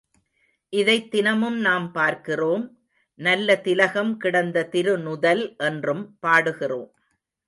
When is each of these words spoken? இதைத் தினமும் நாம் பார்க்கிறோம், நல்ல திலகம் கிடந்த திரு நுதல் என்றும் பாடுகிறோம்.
இதைத் 0.69 1.11
தினமும் 1.11 1.59
நாம் 1.59 1.91
பார்க்கிறோம், 1.91 2.79
நல்ல 3.19 3.55
திலகம் 3.55 4.17
கிடந்த 4.17 4.63
திரு 4.65 4.97
நுதல் 4.97 5.55
என்றும் 5.57 6.17
பாடுகிறோம். 6.21 6.89